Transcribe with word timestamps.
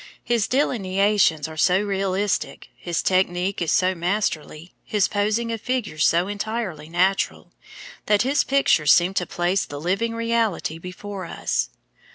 His 0.23 0.47
delineations 0.47 1.47
are 1.47 1.55
so 1.55 1.79
realistic, 1.79 2.69
his 2.75 3.03
technique 3.03 3.61
is 3.61 3.71
so 3.71 3.93
masterly, 3.93 4.73
his 4.83 5.07
posing 5.07 5.51
of 5.51 5.61
figures 5.61 6.07
so 6.07 6.27
entirely 6.27 6.89
natural, 6.89 7.51
that 8.07 8.23
his 8.23 8.43
pictures 8.43 8.91
seem 8.91 9.13
to 9.13 9.27
place 9.27 9.63
the 9.63 9.79
living 9.79 10.15
reality 10.15 10.79
before 10.79 11.25
us. 11.25 11.69